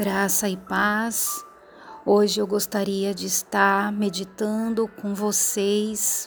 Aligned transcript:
Graça 0.00 0.48
e 0.48 0.56
paz. 0.56 1.44
Hoje 2.06 2.40
eu 2.40 2.46
gostaria 2.46 3.12
de 3.12 3.26
estar 3.26 3.92
meditando 3.92 4.88
com 4.88 5.14
vocês 5.14 6.26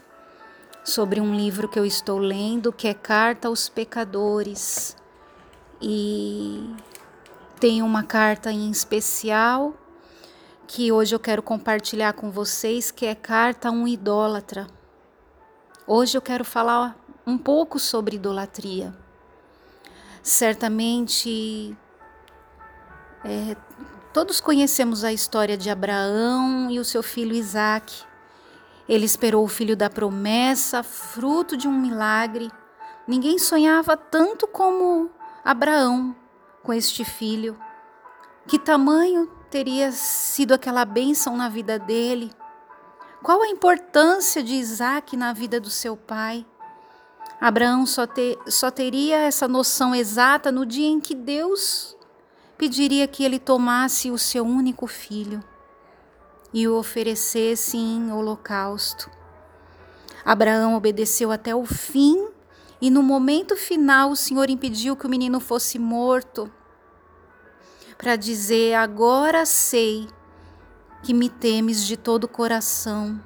sobre 0.84 1.20
um 1.20 1.36
livro 1.36 1.68
que 1.68 1.80
eu 1.80 1.84
estou 1.84 2.20
lendo, 2.20 2.72
que 2.72 2.88
é 2.88 2.94
Carta 2.94 3.48
aos 3.48 3.70
Pecadores. 3.70 4.96
E 5.82 6.72
tem 7.60 7.82
uma 7.82 8.04
carta 8.04 8.52
em 8.52 8.70
especial 8.70 9.74
que 10.68 10.92
hoje 10.92 11.16
eu 11.16 11.20
quero 11.20 11.42
compartilhar 11.42 12.14
com 12.14 12.30
vocês, 12.30 12.92
que 12.92 13.08
é 13.08 13.16
Carta 13.16 13.70
a 13.70 13.72
um 13.72 13.88
idólatra. 13.88 14.68
Hoje 15.88 16.16
eu 16.16 16.22
quero 16.22 16.46
falar 16.46 16.96
um 17.26 17.40
pouco 17.40 17.80
sobre 17.80 18.18
idolatria. 18.18 18.96
Certamente 20.22 21.76
é, 23.26 23.56
todos 24.12 24.42
conhecemos 24.42 25.04
a 25.04 25.14
história 25.14 25.58
de 25.58 25.70
Abraão 25.70 26.70
e 26.70 26.80
o 26.80 26.86
seu 26.86 27.02
filho 27.02 27.34
Isaac. 27.34 28.04
Ele 28.88 29.06
esperou 29.06 29.44
o 29.46 29.48
filho 29.48 29.78
da 29.78 29.90
promessa, 29.90 30.84
fruto 30.84 31.56
de 31.56 31.68
um 31.68 31.80
milagre. 31.80 32.52
Ninguém 33.08 33.40
sonhava 33.40 33.96
tanto 33.96 34.46
como 34.46 35.10
Abraão 35.44 36.16
com 36.62 36.74
este 36.74 37.06
filho. 37.06 37.58
Que 38.46 38.60
tamanho 38.60 39.28
teria 39.50 39.92
sido 39.92 40.54
aquela 40.54 40.84
bênção 40.84 41.38
na 41.38 41.48
vida 41.48 41.80
dele? 41.80 42.32
Qual 43.22 43.42
a 43.42 43.48
importância 43.48 44.44
de 44.44 44.56
Isaac 44.56 45.16
na 45.16 45.32
vida 45.32 45.62
do 45.62 45.70
seu 45.70 45.96
pai? 45.96 46.46
Abraão 47.40 47.86
só, 47.86 48.06
ter, 48.06 48.38
só 48.48 48.70
teria 48.70 49.18
essa 49.18 49.48
noção 49.48 49.96
exata 49.96 50.52
no 50.52 50.66
dia 50.66 50.88
em 50.88 51.00
que 51.00 51.16
Deus 51.16 51.96
pediria 52.64 53.06
que 53.10 53.26
ele 53.26 53.40
tomasse 53.40 54.10
o 54.10 54.18
seu 54.18 54.46
único 54.46 54.88
filho 54.88 55.44
e 56.54 56.66
o 56.66 56.78
oferecesse 56.78 57.76
em 57.76 58.10
holocausto. 58.10 59.12
Abraão 60.24 60.74
obedeceu 60.74 61.30
até 61.30 61.54
o 61.54 61.66
fim 61.66 62.26
e 62.80 62.90
no 62.90 63.04
momento 63.04 63.58
final 63.58 64.12
o 64.12 64.16
Senhor 64.16 64.50
impediu 64.50 64.96
que 64.96 65.06
o 65.06 65.10
menino 65.10 65.42
fosse 65.42 65.78
morto 65.78 66.50
para 67.98 68.16
dizer: 68.16 68.76
Agora 68.76 69.46
sei 69.46 70.08
que 71.04 71.14
me 71.14 71.28
temes 71.28 71.86
de 71.86 71.98
todo 71.98 72.24
o 72.24 72.30
coração 72.30 73.22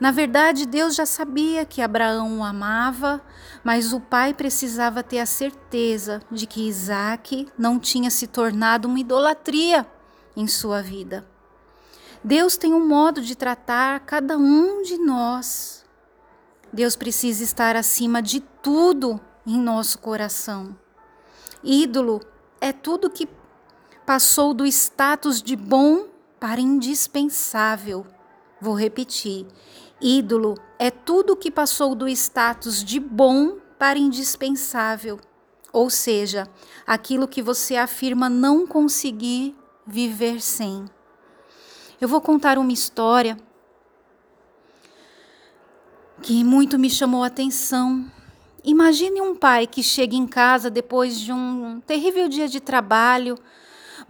na 0.00 0.10
verdade, 0.10 0.64
Deus 0.64 0.94
já 0.94 1.04
sabia 1.04 1.66
que 1.66 1.82
Abraão 1.82 2.38
o 2.38 2.42
amava, 2.42 3.20
mas 3.62 3.92
o 3.92 4.00
pai 4.00 4.32
precisava 4.32 5.02
ter 5.02 5.18
a 5.18 5.26
certeza 5.26 6.22
de 6.30 6.46
que 6.46 6.66
Isaac 6.66 7.46
não 7.58 7.78
tinha 7.78 8.10
se 8.10 8.26
tornado 8.26 8.88
uma 8.88 8.98
idolatria 8.98 9.86
em 10.34 10.46
sua 10.46 10.80
vida. 10.80 11.28
Deus 12.24 12.56
tem 12.56 12.72
um 12.72 12.86
modo 12.86 13.20
de 13.20 13.34
tratar 13.34 14.00
cada 14.00 14.38
um 14.38 14.82
de 14.82 14.96
nós. 14.96 15.84
Deus 16.72 16.96
precisa 16.96 17.44
estar 17.44 17.76
acima 17.76 18.22
de 18.22 18.40
tudo 18.40 19.20
em 19.46 19.60
nosso 19.60 19.98
coração. 19.98 20.74
Ídolo 21.62 22.20
é 22.58 22.72
tudo 22.72 23.10
que 23.10 23.28
passou 24.06 24.54
do 24.54 24.64
status 24.64 25.42
de 25.42 25.56
bom 25.56 26.06
para 26.38 26.60
indispensável. 26.60 28.06
Vou 28.60 28.74
repetir: 28.74 29.46
Ídolo 30.00 30.56
é 30.78 30.90
tudo 30.90 31.36
que 31.36 31.50
passou 31.50 31.94
do 31.94 32.08
status 32.08 32.82
de 32.82 32.98
bom 32.98 33.58
para 33.78 33.98
indispensável, 33.98 35.20
ou 35.72 35.90
seja, 35.90 36.48
aquilo 36.86 37.28
que 37.28 37.42
você 37.42 37.76
afirma 37.76 38.28
não 38.28 38.66
conseguir 38.66 39.54
viver 39.86 40.40
sem. 40.40 40.86
Eu 42.00 42.08
vou 42.08 42.20
contar 42.20 42.56
uma 42.56 42.72
história 42.72 43.36
que 46.22 46.42
muito 46.44 46.78
me 46.78 46.88
chamou 46.88 47.22
a 47.22 47.26
atenção. 47.26 48.10
Imagine 48.64 49.20
um 49.20 49.34
pai 49.34 49.66
que 49.66 49.82
chega 49.82 50.14
em 50.14 50.26
casa 50.26 50.70
depois 50.70 51.18
de 51.18 51.32
um 51.32 51.80
terrível 51.80 52.28
dia 52.28 52.48
de 52.48 52.60
trabalho, 52.60 53.38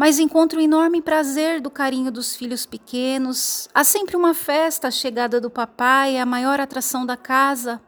mas 0.01 0.19
encontra 0.19 0.59
o 0.59 0.63
enorme 0.63 1.03
prazer 1.03 1.61
do 1.61 1.71
carinho 1.71 2.11
dos 2.11 2.35
filhos 2.35 2.65
pequenos. 2.65 3.69
Há 3.75 3.85
sempre 3.85 4.17
uma 4.17 4.33
festa, 4.33 4.89
a 4.89 4.91
chegada 4.91 5.39
do 5.39 5.51
papai 5.51 6.17
é 6.17 6.23
a 6.23 6.25
maior 6.25 6.59
atração 6.59 7.05
da 7.05 7.19
casa. 7.19 7.83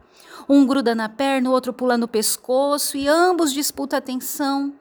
Um 0.46 0.66
gruda 0.66 0.94
na 0.94 1.08
perna, 1.08 1.48
o 1.48 1.52
outro 1.54 1.72
pula 1.72 1.96
no 1.96 2.06
pescoço 2.06 2.98
e 2.98 3.08
ambos 3.08 3.50
disputam 3.50 3.98
atenção, 3.98 4.74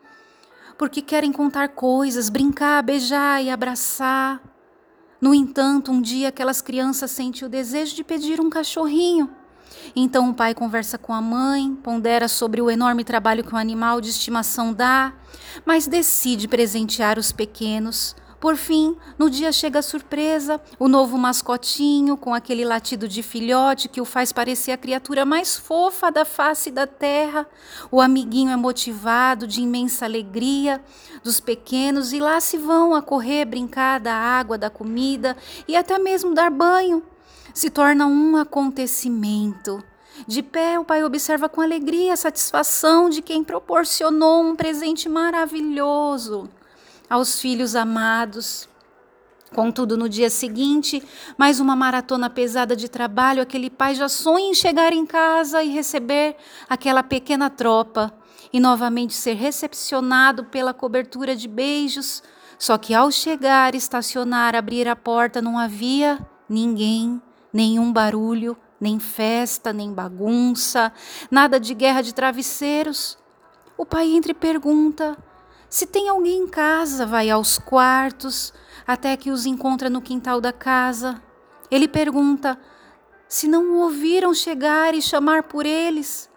porque 0.77 1.01
querem 1.01 1.31
contar 1.31 1.69
coisas, 1.69 2.27
brincar, 2.27 2.83
beijar 2.83 3.41
e 3.41 3.49
abraçar. 3.49 4.43
No 5.21 5.33
entanto, 5.33 5.89
um 5.89 6.01
dia 6.01 6.27
aquelas 6.27 6.61
crianças 6.61 7.11
sentem 7.11 7.47
o 7.47 7.49
desejo 7.49 7.95
de 7.95 8.03
pedir 8.03 8.41
um 8.41 8.49
cachorrinho. 8.49 9.33
Então 9.95 10.29
o 10.29 10.33
pai 10.33 10.53
conversa 10.53 10.97
com 10.97 11.13
a 11.13 11.21
mãe, 11.21 11.75
pondera 11.75 12.27
sobre 12.27 12.61
o 12.61 12.69
enorme 12.69 13.03
trabalho 13.03 13.43
que 13.43 13.53
o 13.53 13.57
animal 13.57 14.01
de 14.01 14.09
estimação 14.09 14.73
dá, 14.73 15.13
mas 15.65 15.87
decide 15.87 16.47
presentear 16.47 17.17
os 17.17 17.31
pequenos. 17.31 18.15
Por 18.41 18.55
fim, 18.55 18.97
no 19.19 19.29
dia 19.29 19.51
chega 19.51 19.77
a 19.77 19.83
surpresa, 19.83 20.59
o 20.79 20.87
novo 20.87 21.15
mascotinho 21.15 22.17
com 22.17 22.33
aquele 22.33 22.65
latido 22.65 23.07
de 23.07 23.21
filhote 23.21 23.87
que 23.87 24.01
o 24.01 24.05
faz 24.05 24.33
parecer 24.33 24.71
a 24.71 24.77
criatura 24.77 25.23
mais 25.23 25.57
fofa 25.57 26.11
da 26.11 26.25
face 26.25 26.71
da 26.71 26.87
terra. 26.87 27.47
O 27.91 28.01
amiguinho 28.01 28.49
é 28.49 28.55
motivado 28.55 29.45
de 29.45 29.61
imensa 29.61 30.05
alegria 30.05 30.81
dos 31.23 31.39
pequenos 31.39 32.13
e 32.13 32.19
lá 32.19 32.39
se 32.39 32.57
vão 32.57 32.95
a 32.95 33.01
correr, 33.03 33.45
brincar 33.45 33.99
da 33.99 34.15
água, 34.15 34.57
da 34.57 34.71
comida 34.71 35.37
e 35.67 35.75
até 35.75 35.99
mesmo 35.99 36.33
dar 36.33 36.49
banho 36.49 37.03
se 37.53 37.69
torna 37.69 38.05
um 38.05 38.35
acontecimento. 38.35 39.83
De 40.27 40.43
pé, 40.43 40.79
o 40.79 40.85
pai 40.85 41.03
observa 41.03 41.49
com 41.49 41.61
alegria 41.61 42.13
a 42.13 42.17
satisfação 42.17 43.09
de 43.09 43.21
quem 43.21 43.43
proporcionou 43.43 44.43
um 44.43 44.55
presente 44.55 45.09
maravilhoso 45.09 46.49
aos 47.09 47.39
filhos 47.39 47.75
amados. 47.75 48.69
Contudo, 49.53 49.97
no 49.97 50.07
dia 50.07 50.29
seguinte, 50.29 51.03
mais 51.37 51.59
uma 51.59 51.75
maratona 51.75 52.29
pesada 52.29 52.73
de 52.73 52.87
trabalho, 52.87 53.41
aquele 53.41 53.69
pai 53.69 53.95
já 53.95 54.07
sonha 54.07 54.51
em 54.51 54.53
chegar 54.53 54.93
em 54.93 55.05
casa 55.05 55.61
e 55.61 55.69
receber 55.69 56.37
aquela 56.69 57.03
pequena 57.03 57.49
tropa 57.49 58.13
e 58.53 58.59
novamente 58.59 59.13
ser 59.13 59.33
recepcionado 59.33 60.45
pela 60.45 60.73
cobertura 60.73 61.35
de 61.35 61.49
beijos. 61.49 62.23
Só 62.57 62.77
que 62.77 62.93
ao 62.93 63.11
chegar, 63.11 63.75
estacionar, 63.75 64.55
abrir 64.55 64.87
a 64.87 64.95
porta, 64.95 65.41
não 65.41 65.57
havia 65.57 66.19
ninguém 66.47 67.21
nenhum 67.53 67.91
barulho, 67.91 68.57
nem 68.79 68.99
festa, 68.99 69.71
nem 69.71 69.93
bagunça, 69.93 70.91
nada 71.29 71.59
de 71.59 71.73
guerra 71.73 72.01
de 72.01 72.13
travesseiros. 72.13 73.17
O 73.77 73.85
pai 73.85 74.07
entra 74.11 74.31
e 74.31 74.35
pergunta: 74.35 75.17
se 75.69 75.85
tem 75.85 76.09
alguém 76.09 76.43
em 76.43 76.47
casa, 76.47 77.05
vai 77.05 77.29
aos 77.29 77.57
quartos, 77.59 78.53
até 78.85 79.15
que 79.15 79.31
os 79.31 79.45
encontra 79.45 79.89
no 79.89 80.01
quintal 80.01 80.41
da 80.41 80.51
casa. 80.51 81.21
Ele 81.69 81.87
pergunta: 81.87 82.57
se 83.27 83.47
não 83.47 83.71
o 83.71 83.81
ouviram 83.81 84.33
chegar 84.33 84.93
e 84.93 85.01
chamar 85.01 85.43
por 85.43 85.65
eles? 85.65 86.29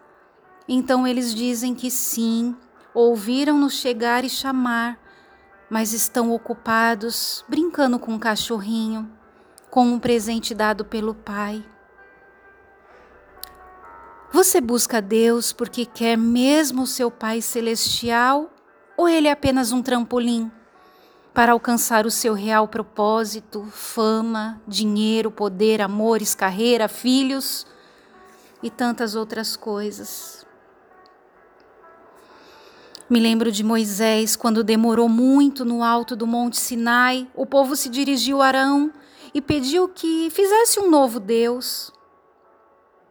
Então 0.69 1.07
eles 1.07 1.35
dizem 1.35 1.75
que 1.75 1.91
sim, 1.91 2.57
ouviram-no 2.95 3.69
chegar 3.69 4.25
e 4.25 4.31
chamar, 4.31 4.99
mas 5.69 5.93
estão 5.93 6.33
ocupados 6.33 7.45
brincando 7.49 7.99
com 7.99 8.15
o 8.15 8.19
cachorrinho 8.19 9.11
com 9.75 9.85
um 9.87 9.99
presente 9.99 10.55
dado 10.55 10.85
pelo 10.85 11.17
Pai. 11.17 11.61
Você 14.33 14.61
busca 14.61 15.03
Deus 15.03 15.53
porque 15.53 15.85
quer 15.85 16.17
mesmo 16.17 16.83
o 16.83 16.87
seu 16.87 17.11
Pai 17.11 17.43
celestial 17.43 18.53
ou 18.97 19.09
ele 19.09 19.27
é 19.27 19.33
apenas 19.33 19.73
um 19.73 19.83
trampolim 19.83 20.49
para 21.35 21.51
alcançar 21.51 22.07
o 22.07 22.11
seu 22.11 22.35
real 22.35 22.69
propósito, 22.69 23.65
fama, 23.73 24.63
dinheiro, 24.65 25.29
poder, 25.29 25.83
amores, 25.83 26.37
carreira, 26.37 26.87
filhos 26.87 27.67
e 28.63 28.71
tantas 28.71 29.17
outras 29.17 29.57
coisas? 29.57 30.47
Me 33.11 33.19
lembro 33.19 33.51
de 33.51 33.65
Moisés 33.65 34.37
quando 34.37 34.63
demorou 34.63 35.09
muito 35.09 35.65
no 35.65 35.83
alto 35.83 36.15
do 36.15 36.29
Monte 36.29 36.59
Sinai, 36.59 37.29
o 37.35 37.45
povo 37.45 37.75
se 37.75 37.89
dirigiu 37.89 38.41
a 38.41 38.47
Arão 38.47 38.93
e 39.35 39.43
pediu 39.43 39.89
que 39.89 40.31
fizesse 40.31 40.79
um 40.79 40.89
novo 40.89 41.19
Deus. 41.19 41.93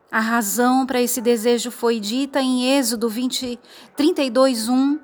A 0.09 0.21
razão 0.21 0.85
para 0.85 1.01
esse 1.01 1.19
desejo 1.19 1.69
foi 1.69 1.99
dita 1.99 2.39
em 2.39 2.77
Êxodo 2.77 3.09
20, 3.09 3.59
32, 3.95 4.69
1, 4.69 4.99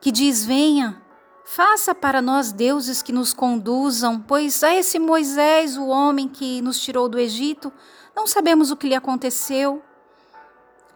que 0.00 0.12
diz: 0.12 0.44
Venha, 0.44 1.02
faça 1.44 1.94
para 1.94 2.22
nós 2.22 2.52
deuses 2.52 3.02
que 3.02 3.12
nos 3.12 3.34
conduzam, 3.34 4.20
pois 4.20 4.62
a 4.62 4.72
esse 4.74 4.98
Moisés, 4.98 5.76
o 5.76 5.86
homem 5.86 6.28
que 6.28 6.62
nos 6.62 6.78
tirou 6.78 7.08
do 7.08 7.18
Egito, 7.18 7.72
não 8.14 8.26
sabemos 8.26 8.70
o 8.70 8.76
que 8.76 8.88
lhe 8.88 8.94
aconteceu. 8.94 9.82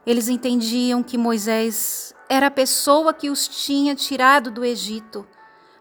Eles 0.07 0.29
entendiam 0.29 1.03
que 1.03 1.19
Moisés 1.19 2.15
era 2.29 2.47
a 2.47 2.51
pessoa 2.51 3.13
que 3.13 3.29
os 3.31 3.49
tinha 3.49 3.95
tirado 3.95 4.51
do 4.51 4.65
Egito 4.65 5.27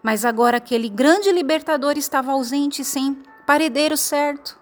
Mas 0.02 0.24
agora 0.24 0.56
aquele 0.56 0.88
grande 0.88 1.30
libertador 1.30 1.96
estava 1.96 2.32
ausente, 2.32 2.84
sem 2.84 3.20
paredeiro 3.46 3.96
certo. 3.96 4.58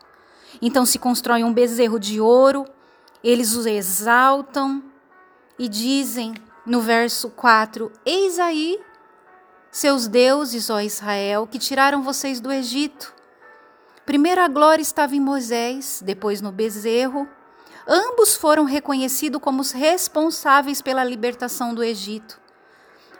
Então 0.63 0.87
se 0.87 0.99
constrói 0.99 1.43
um 1.43 1.53
bezerro 1.53 1.99
de 1.99 2.21
ouro, 2.21 2.65
eles 3.23 3.57
o 3.57 3.67
exaltam 3.67 4.85
e 5.59 5.69
dizem 5.69 6.35
no 6.65 6.81
verso 6.81 7.31
4: 7.31 7.91
Eis 8.05 8.39
aí 8.39 8.79
seus 9.71 10.07
deuses, 10.07 10.71
ó 10.71 10.81
Israel, 10.81 11.49
que 11.51 11.59
tiraram 11.59 12.01
vocês 12.01 12.39
do 12.39 12.53
Egito. 12.53 13.13
Primeiro 14.07 14.41
a 14.41 14.47
glória 14.47 14.83
estava 14.83 15.17
em 15.17 15.21
Moisés, 15.21 16.01
depois 16.05 16.41
no 16.41 16.53
bezerro. 16.53 17.29
Ambos 17.87 18.37
foram 18.37 18.65
reconhecidos 18.65 19.41
como 19.43 19.61
os 19.61 19.73
responsáveis 19.73 20.81
pela 20.81 21.03
libertação 21.03 21.75
do 21.75 21.83
Egito. 21.83 22.41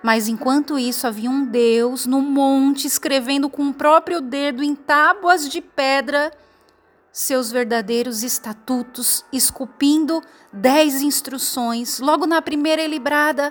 Mas 0.05 0.29
enquanto 0.29 0.79
isso, 0.79 1.07
havia 1.07 1.31
um 1.31 1.47
Deus 1.47 2.05
no 2.05 2.21
monte 2.21 2.87
escrevendo 2.87 3.49
com 3.49 3.71
o 3.71 3.73
próprio 3.73 4.21
dedo 4.21 4.63
em 4.63 4.75
tábuas 4.75 5.49
de 5.49 5.63
pedra 5.63 6.31
seus 7.11 7.51
verdadeiros 7.51 8.23
estatutos, 8.23 9.25
esculpindo 9.33 10.23
dez 10.53 11.01
instruções. 11.01 12.01
Logo 12.01 12.27
na 12.27 12.43
primeira 12.43 12.87
librada, 12.87 13.51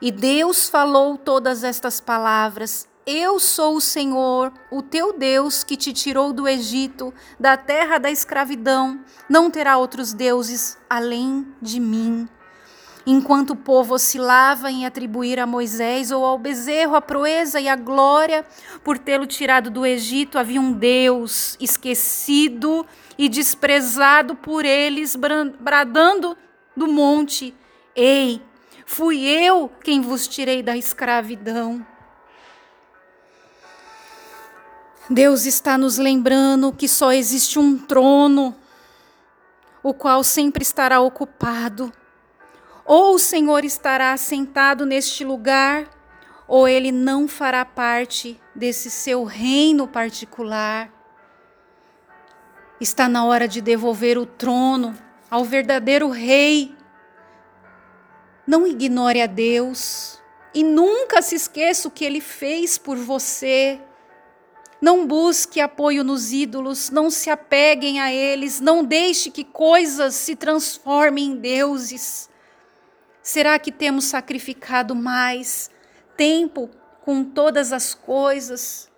e 0.00 0.10
Deus 0.10 0.66
falou 0.66 1.18
todas 1.18 1.62
estas 1.62 2.00
palavras: 2.00 2.88
Eu 3.04 3.38
sou 3.38 3.76
o 3.76 3.80
Senhor, 3.80 4.54
o 4.70 4.80
teu 4.80 5.12
Deus, 5.12 5.62
que 5.62 5.76
te 5.76 5.92
tirou 5.92 6.32
do 6.32 6.48
Egito, 6.48 7.12
da 7.38 7.54
terra 7.54 7.98
da 7.98 8.10
escravidão. 8.10 8.98
Não 9.28 9.50
terá 9.50 9.76
outros 9.76 10.14
deuses 10.14 10.78
além 10.88 11.46
de 11.60 11.78
mim. 11.78 12.26
Enquanto 13.08 13.50
o 13.50 13.56
povo 13.56 13.94
oscilava 13.94 14.68
em 14.68 14.84
atribuir 14.84 15.38
a 15.38 15.46
Moisés 15.46 16.10
ou 16.10 16.24
ao 16.24 16.36
bezerro 16.36 16.96
a 16.96 17.00
proeza 17.00 17.60
e 17.60 17.68
a 17.68 17.76
glória 17.76 18.44
por 18.82 18.98
tê-lo 18.98 19.26
tirado 19.26 19.70
do 19.70 19.86
Egito, 19.86 20.36
havia 20.36 20.60
um 20.60 20.72
Deus 20.72 21.56
esquecido 21.60 22.84
e 23.16 23.28
desprezado 23.28 24.34
por 24.34 24.64
eles, 24.64 25.14
bradando 25.60 26.36
do 26.76 26.88
monte: 26.88 27.54
Ei, 27.94 28.42
fui 28.84 29.24
eu 29.24 29.70
quem 29.84 30.00
vos 30.00 30.26
tirei 30.26 30.60
da 30.60 30.76
escravidão. 30.76 31.86
Deus 35.08 35.46
está 35.46 35.78
nos 35.78 35.96
lembrando 35.96 36.72
que 36.72 36.88
só 36.88 37.12
existe 37.12 37.56
um 37.56 37.78
trono, 37.78 38.56
o 39.80 39.94
qual 39.94 40.24
sempre 40.24 40.64
estará 40.64 40.98
ocupado 41.00 41.92
ou 42.86 43.14
o 43.14 43.18
Senhor 43.18 43.64
estará 43.64 44.16
sentado 44.16 44.86
neste 44.86 45.24
lugar, 45.24 45.88
ou 46.46 46.68
ele 46.68 46.92
não 46.92 47.26
fará 47.26 47.64
parte 47.64 48.40
desse 48.54 48.90
seu 48.90 49.24
reino 49.24 49.88
particular. 49.88 50.92
Está 52.80 53.08
na 53.08 53.24
hora 53.24 53.48
de 53.48 53.60
devolver 53.60 54.16
o 54.16 54.24
trono 54.24 54.96
ao 55.28 55.44
verdadeiro 55.44 56.08
rei. 56.08 56.74
Não 58.46 58.66
ignore 58.66 59.20
a 59.20 59.26
Deus 59.26 60.22
e 60.54 60.62
nunca 60.62 61.20
se 61.20 61.34
esqueça 61.34 61.88
o 61.88 61.90
que 61.90 62.04
ele 62.04 62.20
fez 62.20 62.78
por 62.78 62.96
você. 62.96 63.80
Não 64.80 65.06
busque 65.06 65.60
apoio 65.60 66.04
nos 66.04 66.32
ídolos, 66.32 66.90
não 66.90 67.10
se 67.10 67.30
apeguem 67.30 67.98
a 67.98 68.12
eles, 68.12 68.60
não 68.60 68.84
deixe 68.84 69.30
que 69.30 69.42
coisas 69.42 70.14
se 70.14 70.36
transformem 70.36 71.32
em 71.32 71.36
deuses. 71.36 72.28
Será 73.26 73.58
que 73.58 73.72
temos 73.72 74.04
sacrificado 74.04 74.94
mais 74.94 75.68
tempo 76.16 76.70
com 77.00 77.24
todas 77.24 77.72
as 77.72 77.92
coisas 77.92 78.88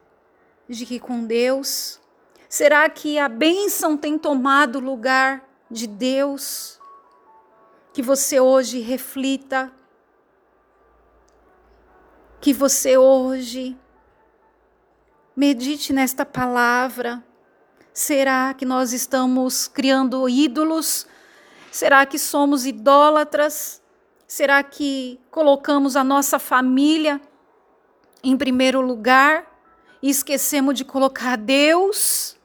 de 0.69 0.85
que 0.85 1.01
com 1.01 1.25
Deus? 1.25 1.99
Será 2.47 2.91
que 2.91 3.19
a 3.19 3.27
bênção 3.27 3.97
tem 3.97 4.19
tomado 4.19 4.81
lugar 4.81 5.43
de 5.71 5.87
Deus? 5.87 6.79
Que 7.95 8.03
você 8.03 8.39
hoje 8.39 8.81
reflita, 8.81 9.73
que 12.39 12.53
você 12.53 12.99
hoje 12.99 13.79
medite 15.35 15.91
nesta 15.91 16.27
palavra. 16.27 17.25
Será 17.95 18.53
que 18.53 18.67
nós 18.67 18.93
estamos 18.93 19.67
criando 19.69 20.29
ídolos? 20.29 21.07
Será 21.73 22.05
que 22.05 22.19
somos 22.19 22.67
idólatras? 22.67 23.78
Será 24.29 24.63
que 24.63 25.19
colocamos 25.31 25.97
a 25.97 26.05
nossa 26.05 26.39
família 26.39 27.19
em 28.23 28.37
primeiro 28.37 28.83
lugar 28.83 29.47
e 30.03 30.11
esquecemos 30.11 30.75
de 30.75 30.85
colocar 30.85 31.39
Deus? 31.39 32.37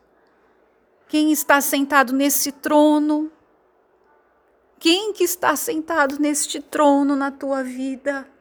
Quem 1.09 1.33
está 1.33 1.59
sentado 1.59 2.13
nesse 2.13 2.53
trono? 2.53 3.29
Quem 4.79 5.11
que 5.11 5.25
está 5.25 5.57
sentado 5.57 6.19
neste 6.19 6.61
trono 6.61 7.17
na 7.17 7.31
tua 7.31 7.61
vida? 7.65 8.32